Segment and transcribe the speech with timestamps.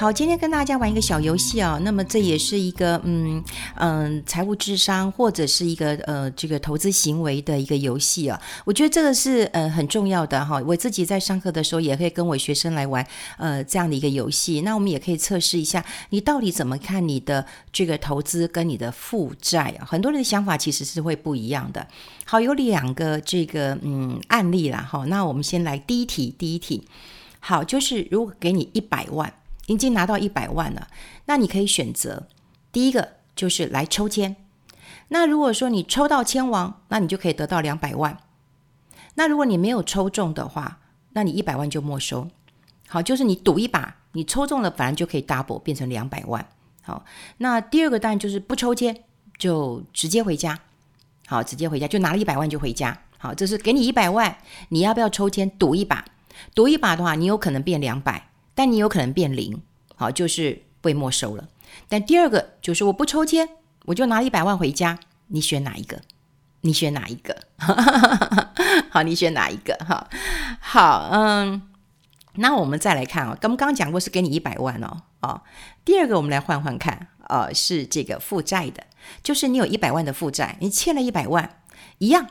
[0.00, 1.80] 好，今天跟大家玩一个小游戏啊、哦。
[1.84, 3.44] 那么这也是一个嗯
[3.74, 8.40] 嗯财务智商或者是一个呃这个投资行为的一个游戏啊。
[8.64, 10.58] 我觉得这个是呃很重要的哈。
[10.66, 14.62] 我自己在上课的时候也可以跟我学生来玩呃这样的一个游戏。
[14.62, 19.84] 那我们也可以测试一下你到底怎么看你的这个投资跟你的负债啊。
[19.84, 21.86] 很多人的想法其实是会不一样的。
[22.24, 25.04] 好，有两个这个嗯案例啦哈。
[25.04, 26.88] 那我们先来第一题，第一题
[27.38, 29.30] 好，就是如果给你一百万。
[29.74, 30.88] 已经拿到一百万了，
[31.26, 32.26] 那你可以选择
[32.72, 34.34] 第一个就是来抽签。
[35.08, 38.18] 那如果说你抽到签王，那你就可以得到两百万。
[39.14, 40.80] 那如果你没有抽中的话，
[41.12, 42.28] 那你一百万就没收。
[42.88, 46.44] 好，就是你赌一把，你抽中了，反而就可以 double 变成两百万。
[46.82, 47.04] 好，
[47.38, 49.04] 那第二个当然就是不抽签，
[49.38, 50.58] 就直接回家。
[51.26, 52.98] 好，直接回家就拿了一百万就回家。
[53.18, 54.36] 好，这是给你一百万，
[54.70, 56.04] 你要不要抽签赌一把？
[56.54, 58.29] 赌一把的话，你有可能变两百。
[58.54, 59.62] 但你有可能变零，
[59.94, 61.48] 好，就是被没收了。
[61.88, 63.48] 但第二个就是我不抽签，
[63.86, 64.98] 我就拿一百万回家。
[65.28, 66.00] 你选哪一个？
[66.62, 67.36] 你选哪一个？
[68.90, 69.74] 好，你选哪一个？
[69.86, 70.08] 哈，
[70.60, 71.62] 好，嗯，
[72.34, 75.42] 那我们再来看啊，刚刚讲过是给你一百万哦，哦，
[75.84, 78.84] 第二个我们来换换看，呃，是这个负债的，
[79.22, 81.62] 就是你有一百万的负债，你欠了一百万，
[81.98, 82.26] 一样，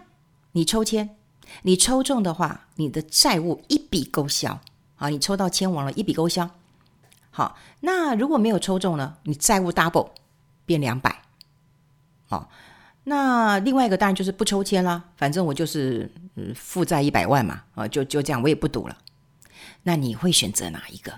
[0.51, 1.15] 你抽签，
[1.63, 4.59] 你抽中的话，你的债务一笔勾销。
[4.99, 6.47] 啊，你抽到千王了，一笔勾销。
[7.31, 9.15] 好，那如果没有抽中呢？
[9.23, 10.09] 你债务 double
[10.65, 11.23] 变两百。
[12.27, 12.49] 好，
[13.05, 18.97] 那另外一个当然就是不抽签啦，反正我就是嗯负债一百万嘛，啊，就就这样，我也不赌了。
[19.83, 21.13] 那你会选择哪一个？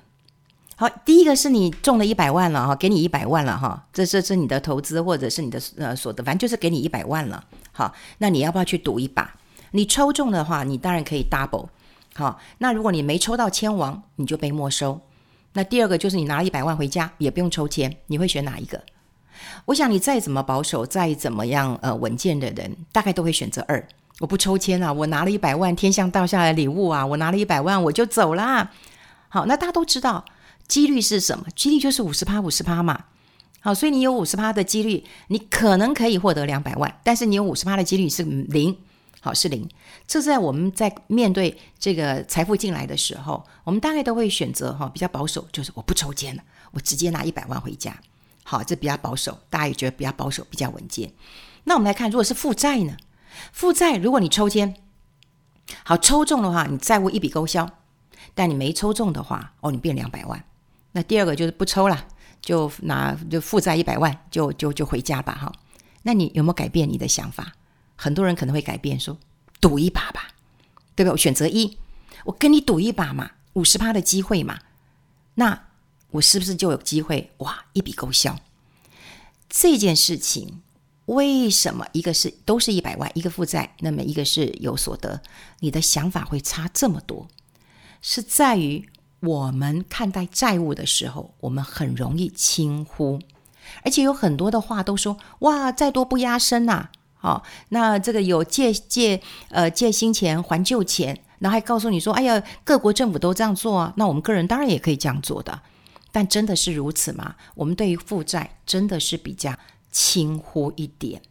[0.76, 7.44] 好，第一个是你中了一百万了哈，给你一百万了哈，这这是你的投资或者是你的呃所得，反正就是给你一百万了。
[7.72, 9.34] 好，那你要不要去赌一把？
[9.72, 11.70] 你抽中的话，你当然可以 double。
[12.14, 15.00] 好，那如果你没抽到签王，你就被没收。
[15.54, 18.82] 那第二个就是你拿了一百万回家，也不用抽签，你会选哪一个？
[19.66, 23.88] 我想你再怎么保守，再怎么样呃稳健的人，大概都会选择二。
[24.20, 28.72] 我不抽签啊，我拿了一百万，天上掉下来礼物啊，我拿了一百万我就走啦。
[29.30, 30.24] 好，那大家都知道
[30.68, 31.46] 几率是什么？
[31.56, 33.06] 几率就是五十趴五十趴嘛。
[33.62, 38.78] 好，所以你有五十趴的几率，你可能可以获得两百万，但是你有五十趴的几率是零。
[39.24, 39.70] 好，是零。
[40.08, 47.96] 这在我们在面对这个财富进来的时候，我们大概都会选择哈比较保守，就是我不抽签了，我直接拿一百万回家。
[48.44, 51.14] 好，这比较保守，大家也觉得比较保守，比较稳健。
[51.66, 52.98] 那我们来看，如果是负债呢？
[53.54, 54.76] 负债，如果你抽签，
[55.84, 57.68] 好，抽中的话，你债务一笔勾销；
[58.34, 60.44] 但你没抽中的话，哦，你变两百万。
[60.94, 62.08] 那第二个就是不抽了，
[62.42, 65.34] 就拿就负债一百万，就就就回家吧。
[65.36, 65.54] 哈，
[66.02, 67.54] 那你有没有改变你的想法？
[68.04, 69.16] 很多人可能会改变，说
[69.60, 70.30] 赌一把吧，
[70.96, 71.12] 对不？
[71.12, 71.78] 我选择一，
[72.26, 74.58] 我跟你赌一把嘛，五十趴的机会嘛，
[75.36, 75.68] 那
[76.10, 78.40] 我是不是就有机会哇，一笔勾销？
[79.48, 80.64] 这件事情
[81.06, 85.22] 为什么一个是都是一百万，一个负债，那么一个是有所得，
[85.60, 87.28] 你的想法会差这么多？
[88.02, 88.90] 是在于
[89.20, 93.20] 我们看待债务的时候，我们很容易轻忽，
[93.84, 96.90] 而且有很多的话都说哇，再多不压身呐。
[97.22, 105.62] 好、哦，那这个有借借呃借新钱还旧钱，然后还告诉你说，哎呀，各国政府都这样做啊，那我们个人当然也可以这样做的。
[106.12, 107.36] 但真的是如此吗？
[107.54, 109.56] 我们对于负债真的是比较
[109.92, 111.22] 轻忽一点。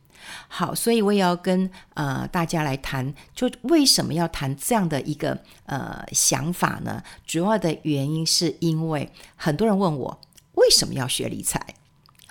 [0.46, 5.36] 好，所以我也要跟呃大家来谈，就为什么要谈这样的一个
[5.66, 7.02] 呃想法呢？
[7.26, 10.20] 主要的原因是因为很多人问我
[10.54, 11.60] 为什么要学理财。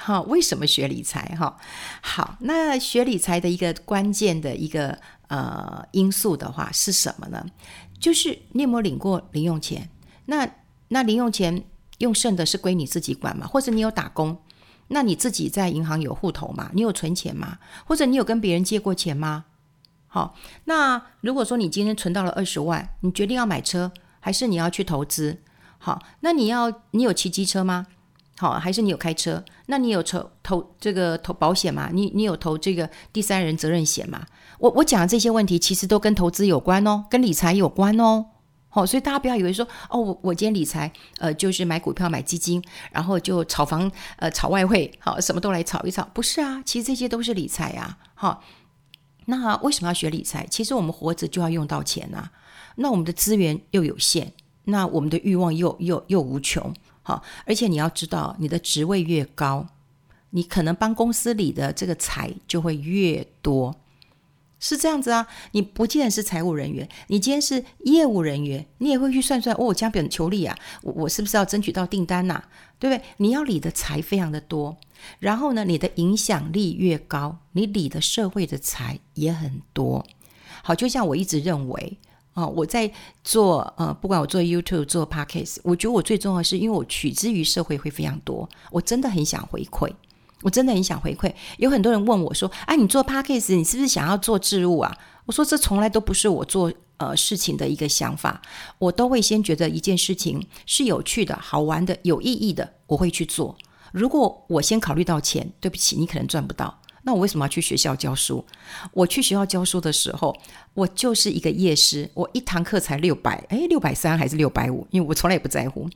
[0.01, 1.35] 好，为什么学理财？
[1.37, 1.57] 哈，
[2.01, 7.45] 好，那学理财的一个关键的一个呃因素的话是什么呢？
[7.99, 9.89] 就是你有没有领过零用钱？
[10.27, 10.49] 那
[10.87, 11.65] 那零用钱
[11.97, 13.45] 用剩的是归你自己管吗？
[13.45, 14.41] 或者你有打工？
[14.87, 16.71] 那你自己在银行有户头吗？
[16.73, 17.59] 你有存钱吗？
[17.85, 19.45] 或者你有跟别人借过钱吗？
[20.07, 20.33] 好，
[20.63, 23.91] 那如果说你今天存到了二十万，你决定要买车，
[24.21, 25.41] 还是你要去投资？
[25.77, 27.85] 好，那你要你有骑机车吗？
[28.39, 29.43] 好，还是你有开车？
[29.65, 31.89] 那你有投投这个投保险吗？
[31.91, 34.25] 你你有投这个第三人责任险吗？
[34.59, 38.27] 我我讲的这些问题，其实都跟投资有关哦，跟理财有关哦。
[38.69, 42.63] 好，所以大家不要以为说哦，我我今天理财，呃，就是买股票、买基金，
[42.93, 46.07] 然后就炒房、呃，炒外汇，好，什么都来炒一炒。
[46.13, 47.97] 不是啊，其实这些都是理财啊。
[48.13, 48.41] 好，
[49.25, 50.47] 那为什么要学理财？
[50.49, 52.31] 其实我们活着就要用到钱啊。
[52.77, 54.31] 那我们的资源又有限，
[54.63, 56.73] 那我们的欲望又又又无穷。
[57.09, 59.65] 好，而且你要知道，你的职位越高，
[60.29, 63.75] 你可能帮公司里的这个财就会越多。
[64.59, 72.43] 是这样子啊，你不见是财务人员，你今天是业务人员，你也会去算算哦，加本求利啊，我是不是要争取到订单呐、
[72.77, 73.03] 对不对？
[73.17, 74.77] 你要理的财非常的多，
[75.17, 80.05] 然后呢，你的影响力越高，你理的社会的财也很多。
[80.61, 81.97] 好，就像我一直认为
[82.39, 82.91] 啊、哦，我在
[83.23, 89.91] 做呃，不管我做 YouTube 做 Podcast，我觉得我最重要的是，因为我取之于社会会非常多，我真的很想回馈。
[90.41, 94.97] 我真的很想回馈，有很多人问我说：“哎，你做 Podcast，你是不是想要做置入啊？”
[95.27, 98.41] 我说：“这从来都不是我做呃事情的一个想法，
[98.77, 103.53] 我都会先觉得一件事情是有趣的、好玩的、有意义的，我会去做。
[103.91, 106.79] 如果我先考虑到钱，对不起，你可能赚不到。
[107.09, 108.45] 那我为什么要去学校教书？
[108.93, 110.31] 我去学校教书的时候，
[110.75, 114.85] 我就是一个夜师，我一堂课才六百，哎，六百三还是六百五？
[114.91, 115.89] 因为我从来也不在乎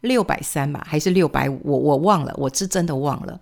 [0.00, 1.60] 六百三吧，还是六百五？
[1.62, 3.38] 我我忘了，我是真的忘了。”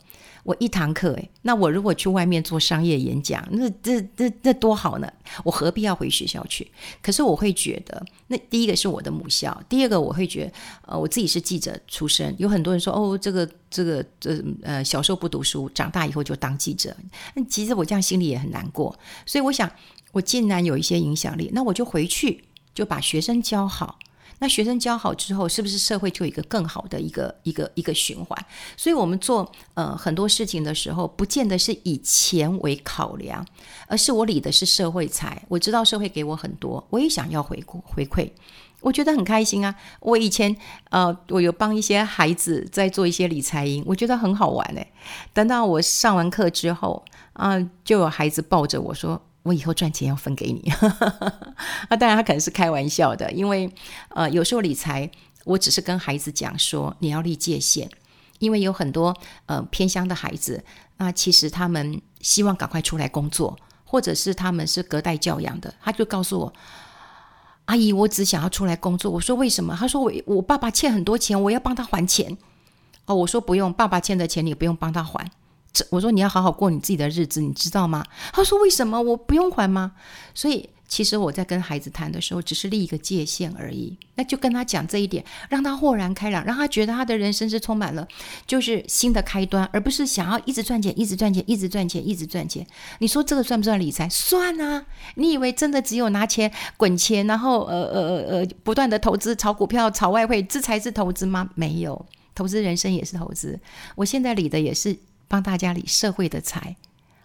[0.46, 5.12] 我一堂课，诶，那我如果去外面做商业演讲，那这这这多好呢？
[5.42, 6.64] 我何必要回学校去？
[7.02, 10.52] 可是我会觉得，那第一个是我的母校，第二个我会觉得，
[10.86, 16.96] 呃，我自己是记者出身，有很多人说，哦，这个这个这呃，小时候不读书，长大以后就当记者。
[17.34, 18.96] 那其实我这样心里也很难过，
[19.26, 19.68] 所以我想，
[20.12, 23.98] 我既然有一些影响力，那我就回去就把学生教好。
[24.38, 28.38] 那学生教好之后，是不是社会就有一个更好的一个一个一个循环？
[28.76, 33.44] 所以，我们做呃很多事情的时候，不见得是以钱为考量，
[33.86, 35.42] 而是我理的是社会财。
[35.48, 38.30] 我知道社会给我很多，我也想要回回馈，
[38.80, 39.74] 我觉得很开心啊。
[40.00, 40.54] 我以前
[40.90, 44.86] 呃，我有帮一些孩子在做一些理财营，我觉得很好玩哎。
[45.32, 47.02] 等到我上完课之后
[47.32, 49.22] 啊，就有孩子抱着我说。
[49.46, 50.68] 我以后赚钱要分给你，
[51.88, 53.72] 啊， 当然他可能是开玩笑的，因为
[54.08, 55.08] 呃，有时候理财，
[55.44, 57.88] 我只是跟孩子讲说你要立界限，
[58.40, 59.16] 因为有很多
[59.46, 60.64] 呃偏乡的孩子，
[60.96, 66.52] 那其实他们希望赶快出来工作，或者是他们是隔代教养的，他就告诉我，
[67.66, 69.10] 阿姨，我只想要出来工作。
[69.12, 69.76] 我说为什么？
[69.78, 72.36] 他说我我爸爸欠很多钱，我要帮他还钱。
[73.06, 75.30] 哦，我说不用，爸爸欠的钱你不用帮他还。
[75.90, 78.04] 我说你要好好过你自己的日子，你知道吗？
[78.32, 79.92] 他说为什么我不用还吗？
[80.34, 83.96] 所以其实我在跟孩子谈的时候，只是立一个界限而已。
[84.14, 88.06] 那就跟他讲这一点，让他豁然开朗，让他觉得他的人生是充满了
[88.46, 92.64] 就是新的开端，而不是想要一直赚钱，一直赚钱，一直赚钱，一直赚钱。
[93.00, 94.08] 你说这个算不算理财？
[94.08, 94.86] 算啊！
[95.16, 101.50] 你以为真的只有拿钱滚钱，然后呃呃呃呃不断的投资炒股票、炒外汇，这才是投资吗？
[101.56, 103.58] 没有，投资人生也是投资。
[103.96, 104.96] 我现在理的也是。
[105.28, 106.76] 帮大家理社会的财，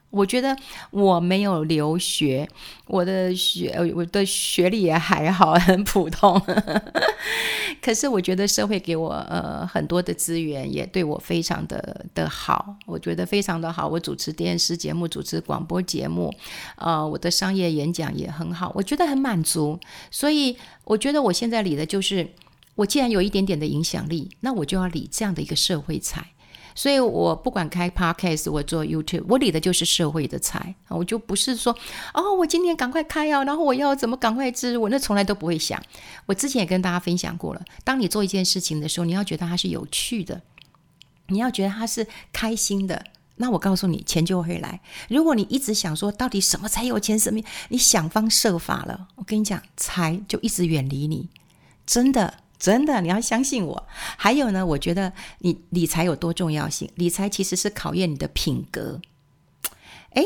[0.10, 0.56] 我觉得
[0.90, 2.48] 我没有留学，
[2.88, 6.42] 我的学我的学历也还好，很普通。
[7.82, 13.88] 可是我觉得社会给我呃很多的资源，也对我非常的的好，我觉得非常的好。
[13.88, 16.32] 我主持电视节目，主持广播节目，
[16.76, 19.80] 呃，我的商业演讲也很好，我觉得很满足。
[20.12, 22.28] 所以我觉得我现在理的就是，
[22.76, 26.34] 我既然有一点点的影响力，那我就要理这样的一个社会财。
[26.76, 31.76] 所以我不管开 Podcast，我做 YouTube，我理的就是社会的财，我就不是说
[32.14, 35.82] 哦，我今天赶快开啊，然后我要怎么赶快置入，我那从来都不会想。
[36.26, 40.42] 我之前也跟大家分享过了，当你做一件事情的时候，你要觉得它是有趣的，
[41.28, 43.04] 你要觉得它是开心的，
[43.36, 44.80] 那我告诉你，钱就会来。
[45.10, 51.30] 如果你一直想说到底什么才有钱，什么你想方设法了，我跟你讲，财就一直远离你，
[51.86, 52.34] 真的。
[52.62, 53.88] 真的，你要相信我。
[54.16, 56.88] 还有呢，我觉得你理财有多重要性？
[56.94, 59.02] 理财其实是考验你的品格。
[60.12, 60.24] 哎，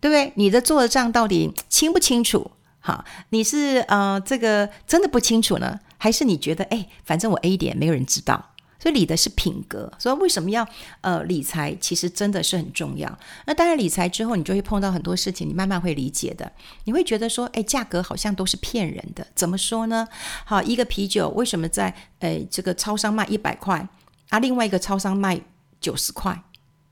[0.00, 0.32] 对不对？
[0.36, 2.50] 你的做的账到底清不清楚？
[2.80, 8.53] 好，你是呃这个真的不清楚呢，还是你觉得哎，反正我 A 点没有人知道？
[8.84, 10.68] 所以理的是品格，所以为什么要
[11.00, 11.74] 呃理财？
[11.80, 13.18] 其实真的是很重要。
[13.46, 16.52] 那当然理财之后，你就会碰到很多事情，你慢慢会理解的。
[16.84, 19.26] 你会觉得说，哎，价格好像都是骗人的。
[19.34, 20.06] 怎么说呢？
[20.44, 23.88] 好，一个啤酒为什么在哎这个超商卖一百块，
[24.28, 25.40] 啊，另外一个超商卖
[25.80, 26.44] 九十块？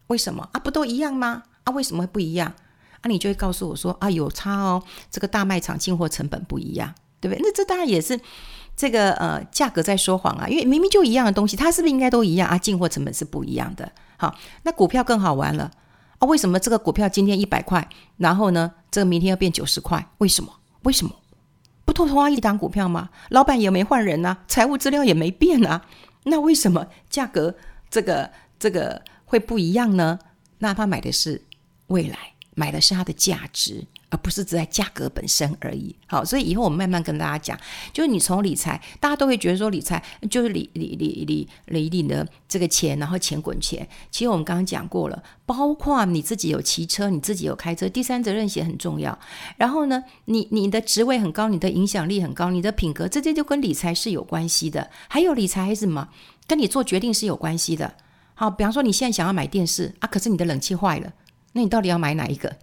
[0.06, 0.60] 为什么啊？
[0.60, 1.42] 不都一样吗？
[1.64, 2.54] 啊，为什么会不一样？
[3.02, 7.42] 啊，你就会告诉我说，啊，有差哦，这个大卖场进货成本不一样，对不对？
[7.42, 8.18] 那这当然也是。
[8.76, 12.58] 这个呃，价格在说谎啊，因为明明就一样的东西，它是不是应该都一样啊？
[12.58, 13.90] 进货成本是不一样的。
[14.16, 15.70] 好，那股票更好玩了
[16.18, 16.26] 啊！
[16.26, 20.04] 为什么这个股票今天一百块，然后呢，这个明天要变九十块？
[20.18, 20.52] 为什么？
[20.82, 21.12] 为什么？
[21.84, 23.10] 不同同样一档股票吗？
[23.30, 25.82] 老板也没换人啊，财务资料也没变啊，
[26.24, 27.54] 那为什么价格
[27.90, 30.18] 这个这个会不一样呢？
[30.58, 31.44] 那他买的是
[31.88, 32.16] 未来，
[32.54, 33.84] 买的是它的价值。
[34.12, 35.96] 而不是只在价格本身而已。
[36.06, 37.58] 好，所以以后我们慢慢跟大家讲，
[37.94, 40.00] 就是你从理财，大家都会觉得说理财
[40.30, 43.88] 就是理理理理理理的这个钱，然后钱滚钱。
[44.10, 49.18] 其实我们刚刚讲过了，包括你自己有骑车，你自己有开车，第三责任险很重要。
[49.56, 54.90] 然后呢，你你的职位很高，你的影响力很高，你的品格，这些就跟理财是有关系的。
[55.08, 56.06] 还有理财还是什么？
[56.46, 57.94] 跟你做决定是有关系的。
[58.34, 61.10] 好，比方说你现在想要买电视啊，可是你的冷气坏了，
[61.52, 62.54] 那你到底要买哪一个？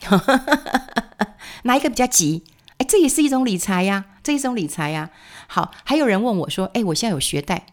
[1.64, 2.44] 哪一个比较急？
[2.78, 5.10] 哎，这也是一种理财呀，这一种理财呀。
[5.48, 7.66] 好，还有人问我说：“哎，我现在有学贷，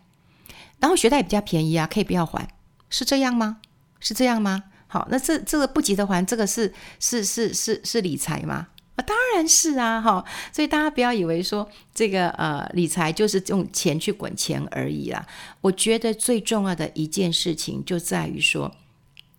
[0.80, 2.48] 然后学贷比较便宜啊，可以不要还，
[2.90, 3.58] 是这样吗？
[4.00, 8.68] 是这样吗？”好，那这这个不急着还，这个是是是是是理财吗？
[8.96, 10.26] 啊，当然是啊，哈。
[10.52, 15.24] 所以大家不要以为说这个呃理财就是用钱去滚钱而已啦。
[15.62, 18.74] 我觉得最重要的一件事情就在于说。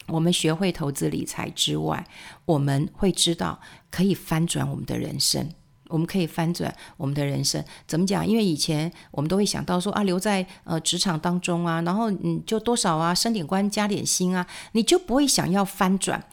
[0.09, 2.07] 我们学会投资理财之外，
[2.45, 3.61] 我们会知道
[3.91, 5.49] 可以翻转我们的人生。
[5.89, 8.27] 我们可以翻转我们的人生，怎么讲？
[8.27, 16.25] 因为以前我们都会想到说啊，留在呃职场当中啊，然后嗯就多少啊，升点官加点薪啊，你就不会想要翻转。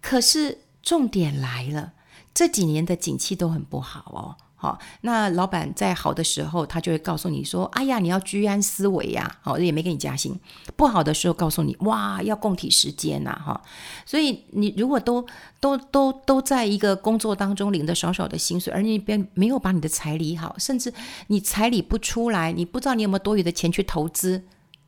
[0.00, 1.92] 可是重点来了，
[2.32, 4.36] 这几年的景气都很不好哦。
[4.62, 10.38] 好，那老板在好的时候，他就会告诉你说：“哎呀，你要居安思危呀。”好，也没给你加薪。
[10.76, 13.58] 不好的时候，告诉你：“哇，要共体时间呐。”哈，
[14.04, 15.24] 所以你如果都
[15.60, 20.92] 都都都在一个工作当中领着少少的薪水，而你边没有把你的财理好，甚至
[21.28, 24.44] 你财理不出来，你不知道你有没有多余的钱去投资。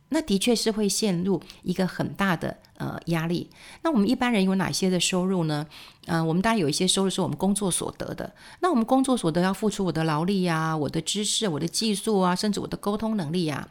[0.09, 3.49] 那的确是会陷入一个很大的呃压力。
[3.81, 5.65] 那我们一般人有哪些的收入呢？
[6.07, 8.33] 嗯、呃，我们当然有一些收入是我们工作所得的。
[8.59, 13.67] 那我们工作所得要付出我的劳力呀、我的知识、我的技术啊，甚至我的沟通能力呀。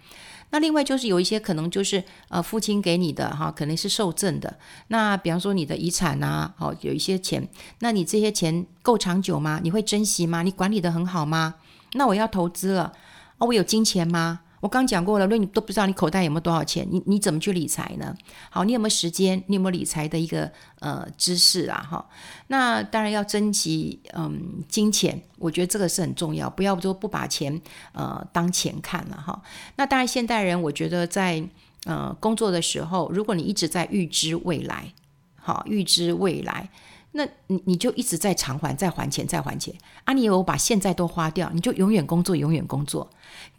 [0.50, 4.58] 那另外就是有一些可能就是呃父亲给你的哈，可能是受赠的。
[4.88, 9.60] 那比方说你的遗产啊，好有一些钱，那你这些钱够长久吗？
[9.62, 10.42] 你会珍惜吗？
[10.42, 11.54] 你管理得很好吗？
[11.94, 12.92] 那我要投资了
[13.38, 14.40] 啊，我有金钱吗？
[14.62, 18.16] 我刚讲过了，如果你都不知道你口袋有没有多少钱，你你怎么去理财呢？
[18.48, 19.42] 好，你有没有时间？
[19.48, 21.84] 你有没有理财的一个呃知识啊？
[21.90, 22.08] 哈，
[22.46, 27.60] 那当然要珍惜嗯金钱，我觉得这个是很重要，不要说不把钱
[27.92, 29.42] 呃当钱看了哈。
[29.74, 31.42] 那当然现代人，我觉得在
[31.86, 34.92] 呃工作的时候，如果你一直在预知未来，
[35.34, 36.68] 好预知未来。
[37.12, 40.14] 那你你就一直在偿还，再还钱，再还钱啊！
[40.14, 43.10] 你以为我把现在都花掉，你就永远工作，永远工作。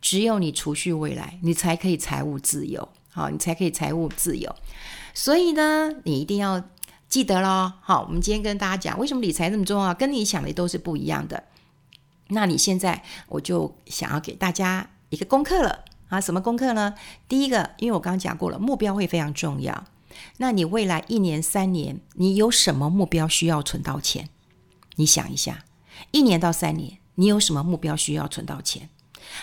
[0.02, 4.56] 只有你储蓄未来，你才可以财务自由，好，你才可以财务自由。
[5.14, 6.64] 所以呢，你一定要
[7.08, 7.74] 记得咯。
[7.82, 11.44] 好，我们今天跟大家讲，为什么理财这么重要，跟你想的都是不一样的。
[12.30, 16.20] 那你现在我就想要给大家一个功课了啊！
[16.20, 16.96] 什么功课呢？
[17.28, 19.84] 第一个，因为我刚刚讲过了，目标会非常重要。
[20.38, 24.30] 那你未来一年、三年，你有什么目标需要存到钱？
[24.96, 25.66] 你想一下，
[26.12, 28.90] 一年到三年，你有什么目标需要存到钱？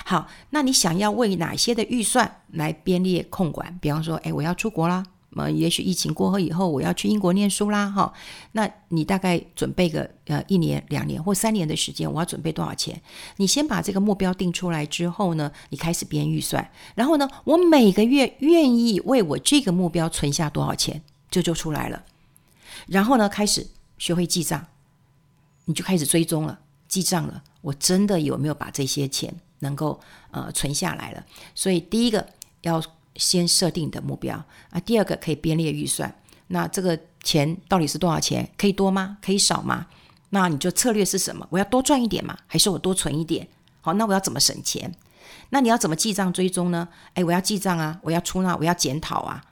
[0.04, 3.78] 好，那你想要为哪些的预算来编列控管？
[3.80, 5.04] 比方说，哎，我要出国啦。
[5.36, 8.12] 呃，也许疫情过后以后，我要去英国念书啦，哈，
[8.50, 13.00] 那你大概准备个呃一年、两年或三年的时间，我要准备多少钱？
[13.36, 22.02] 你先把这个目标定出来之后呢，你开始编预算，然后呢，我每个月愿意为我这个目标存下多少钱，这就，就出来了。
[22.88, 23.64] 然后呢，开始
[23.98, 24.66] 学会记账，
[25.66, 26.58] 你就开始追踪了，
[26.88, 30.00] 记账了，我真的有没有把这些钱能够
[30.32, 31.24] 呃存下来了？
[31.54, 32.26] 所以第一个
[32.62, 32.82] 要。
[33.16, 36.14] 先设定的目标啊，第二个可以编列预算。
[36.48, 38.50] 那这个钱到底是多少钱？
[38.58, 39.18] 可以多吗？
[39.22, 39.86] 可以少吗？
[40.30, 41.46] 那你就策略是什么？
[41.50, 43.48] 我要多赚一点嘛，还是我多存一点？
[43.80, 44.94] 好，那我要怎么省钱？
[45.50, 46.88] 那你要怎么记账追踪呢？
[47.14, 49.44] 诶，我要记账啊，我要出纳，我要检讨啊。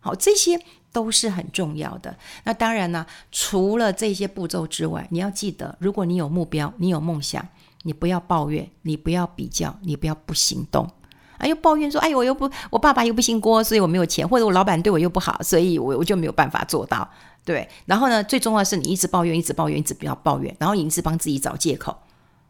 [0.00, 0.60] 好，这些
[0.92, 2.16] 都是很重要的。
[2.44, 7.46] 那当然呢，除了这些步骤之外，你要记得，如果你有目标，你有梦想，
[7.82, 10.90] 你不要抱怨，你不要比较，你不要不行动。
[11.38, 17.08] 啊，又抱怨说：“哎，我又不，我爸爸又不姓郭，所以我没有钱，或者我老板对我又不好，所以我我就没有办法做到。”
[17.44, 21.96] 对，然后呢，最重要是你一直抱怨，一直抱怨，一直不要抱怨，然后一直帮自己找借口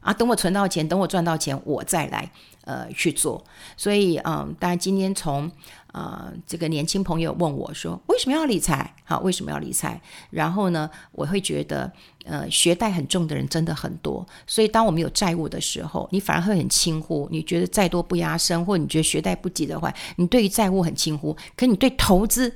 [0.07, 0.13] 啊。
[0.15, 2.31] 等我存到钱，等我赚到钱，我再来
[2.65, 3.45] 呃去做。
[3.77, 5.51] 所以嗯，当然今天从。
[5.93, 8.95] 啊、呃，这个年轻朋友问我说：“为什么要理财？
[9.03, 9.99] 好，为什么要理财？”
[10.29, 11.91] 然后呢，我会觉得，
[12.27, 14.27] 呃，学贷很重的人真的很多。
[14.47, 17.27] 所以，当我们有债务的时候，你反而会很轻忽。
[17.33, 21.35] 你觉得再多不压身，或你觉得学贷不急的话，你对于债务很轻忽。
[21.57, 22.55] 可你对投资，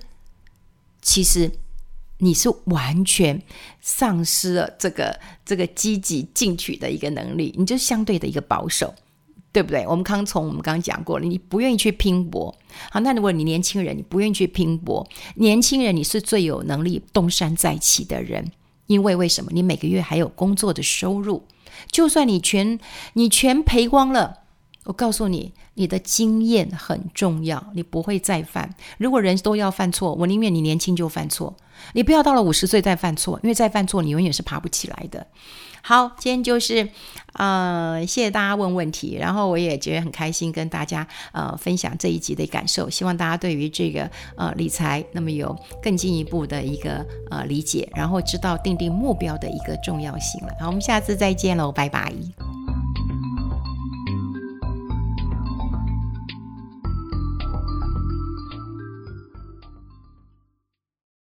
[1.00, 1.50] 其实
[2.20, 3.42] 你是完全
[3.80, 8.94] 丧失了这个这个积极进取的一个能力，你就相对的一个保守。
[9.52, 9.84] 对不对？
[9.84, 12.54] 我们刚从我们刚刚讲过了，你不愿意去拼搏。
[12.88, 18.52] 好，那如果你年轻人，你不愿意去拼搏，年轻人你是最有能力东山再起的人，
[18.86, 19.50] 因为为什么？
[19.52, 21.42] 你每个月还有工作的收入，
[21.90, 22.78] 就算你全
[23.14, 24.38] 你全赔光了，
[24.84, 28.72] 我告诉你，你的经验很重要，你不会再犯。
[28.98, 31.56] 如果人都要犯错，我宁愿你年轻就犯错，
[31.92, 35.26] 你不要到了五十岁再犯错，因为再犯错你永远是爬不起来的。
[35.82, 36.86] 好，今天就是，
[37.32, 50.52] 呃，谢谢大家问问题，然后我也觉得很开心跟大家呃分享这一集的感受，希望大家对于这个呃理财那么有更进一步的一个呃理解，然后知道定定目标的一个重要性了。
[50.60, 52.12] 好，我们下次再见喽，拜拜。